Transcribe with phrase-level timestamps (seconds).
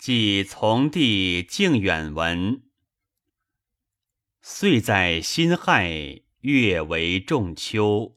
[0.00, 2.62] 即从弟敬远闻。
[4.40, 8.16] 岁在辛亥，月为仲秋，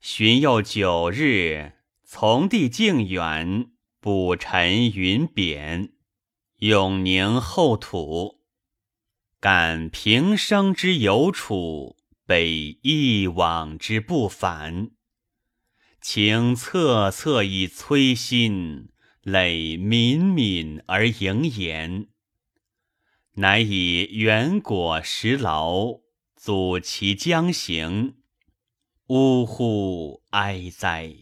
[0.00, 5.92] 旬又九日，从弟敬远补陈云贬，
[6.56, 8.40] 永宁后土。
[9.38, 11.96] 感平生之有处，
[12.26, 14.90] 北一往之不返。
[16.00, 18.88] 情恻恻以摧心。
[19.26, 22.06] 累敏敏而盈言，
[23.32, 25.98] 乃以远果实劳，
[26.36, 28.18] 阻其将行。
[29.08, 31.12] 呜呼哀哉！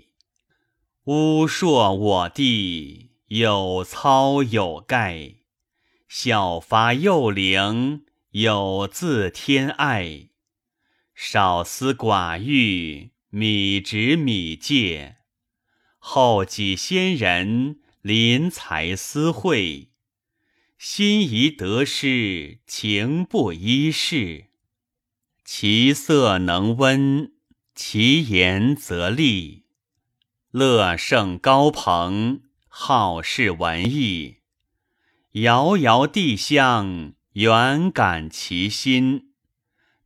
[1.04, 5.36] 乌硕我地，有操有盖，
[6.06, 10.28] 效发幼灵，有自天爱。
[11.14, 15.16] 少思寡欲，米直米戒，
[15.98, 17.80] 后几先人。
[18.04, 19.88] 临财私会，
[20.76, 24.48] 心仪得失，情不依事。
[25.42, 27.32] 其色能温，
[27.74, 29.64] 其言则利。
[30.50, 34.40] 乐胜高朋，好事文艺。
[35.30, 39.32] 遥遥地相，远感其心。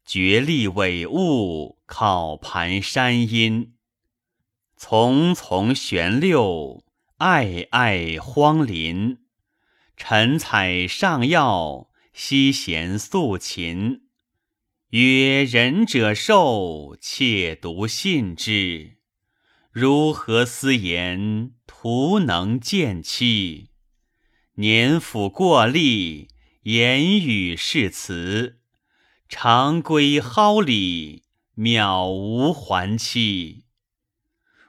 [0.04, 3.74] 绝力伟物，考盘山阴。
[4.76, 6.84] 丛丛玄六。
[7.18, 9.18] 爱爱荒林，
[9.96, 14.02] 晨采上药，夕弦素琴。
[14.90, 18.98] 曰仁者寿，且独信之。
[19.72, 23.70] 如何思言，徒能见期。
[24.54, 26.28] 年甫过立，
[26.62, 28.60] 言语是辞。
[29.28, 31.24] 常归蒿里，
[31.56, 33.64] 渺无还期。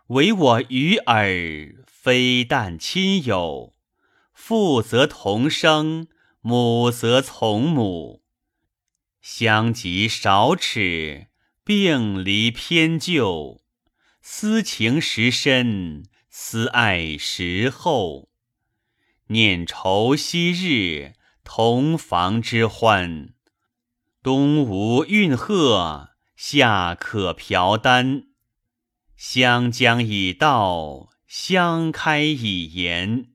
[0.07, 1.75] 唯我与尔。
[2.09, 3.75] 非但亲友，
[4.33, 6.07] 父则同生，
[6.41, 8.23] 母则从母。
[9.21, 11.27] 相及少齿，
[11.63, 13.61] 并离偏旧。
[14.23, 18.29] 思情时深，思爱时厚。
[19.27, 23.35] 念愁昔日同房之欢，
[24.23, 28.23] 冬无运鹤，夏可嫖丹。
[29.15, 31.09] 湘江已到。
[31.29, 33.27] 相开以言，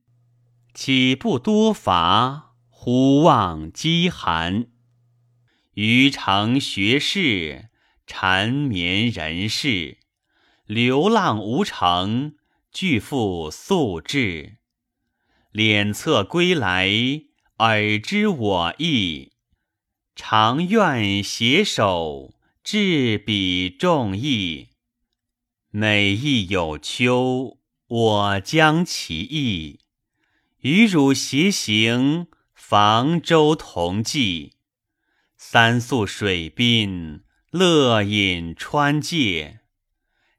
[0.75, 2.57] 岂不多乏？
[2.69, 4.67] 忽望饥寒。
[5.75, 7.69] 余常学士，
[8.05, 9.99] 缠绵人世，
[10.67, 12.35] 流浪无成，
[12.73, 14.57] 俱复素质。
[15.53, 16.91] 敛策归来，
[17.59, 19.31] 尔知我意。
[20.17, 22.35] 常愿携手，
[22.65, 24.71] 至彼众义。
[25.71, 27.61] 每亦有秋。
[27.97, 29.79] 我将其意，
[30.63, 34.55] 与汝偕行，房舟同济，
[35.37, 37.23] 三宿水滨，
[37.53, 39.61] 乐饮川界，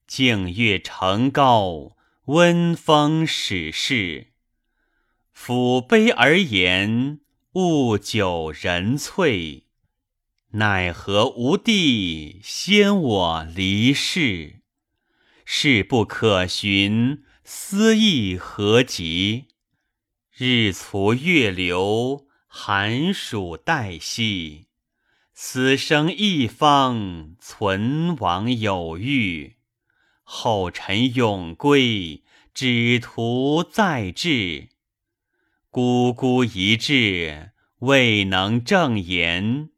[0.05, 1.95] 静月城高，
[2.25, 4.33] 温风始适。
[5.33, 7.21] 抚杯而言，
[7.53, 9.63] 物酒人萃，
[10.51, 14.59] 奈何吾弟先我离世？
[15.45, 17.23] 事不可寻。
[17.47, 19.45] 思意何极？
[20.35, 24.65] 日卒月流，寒暑待息。
[25.35, 29.57] 死生一方，存亡有余。
[30.23, 34.69] 后尘永归，只图再至。
[35.69, 39.69] 孤孤一掷，未能正言。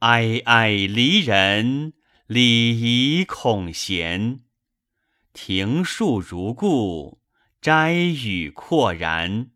[0.00, 1.94] 哀哀离人，
[2.26, 4.40] 礼仪恐嫌。
[5.32, 7.20] 庭树如故，
[7.60, 9.50] 斋语阔然。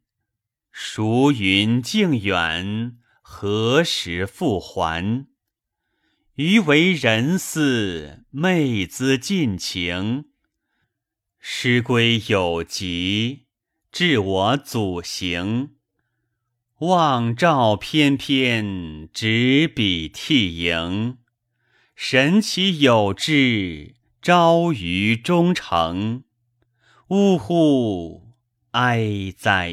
[0.70, 5.26] 孰云径远，何时复还？
[6.34, 10.26] 余为人思，昧兹尽情。
[11.38, 13.46] 师归有疾，
[13.92, 15.74] 致我祖行。
[16.78, 21.18] 望照翩翩，执笔涕盈。
[21.94, 23.93] 神奇有志。
[24.24, 26.24] 朝于忠诚，
[27.08, 28.22] 呜呼
[28.70, 29.70] 哀哉！